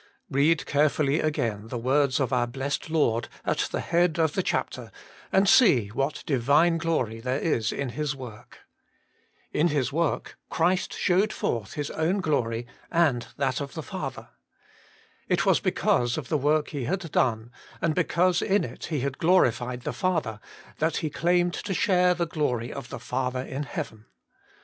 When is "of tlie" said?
22.73-22.99